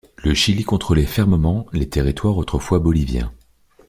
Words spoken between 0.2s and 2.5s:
Le Chili contrôlait fermement les territoires